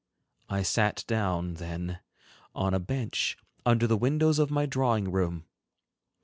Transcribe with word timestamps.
I 0.49 0.63
sat 0.63 1.03
down, 1.05 1.53
then, 1.57 1.99
on 2.55 2.73
a 2.73 2.79
bench, 2.79 3.37
under 3.67 3.85
the 3.85 3.95
windows 3.95 4.39
of 4.39 4.49
my 4.49 4.65
drawing 4.65 5.11
room. 5.11 5.45